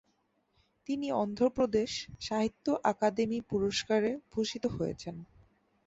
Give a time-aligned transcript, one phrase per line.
[0.89, 1.91] তিনি অন্ধ্রপ্রদেশ
[2.21, 5.15] সাহিত্য আকাদেমি পুরস্কারে ভূষিত হয়েছেন।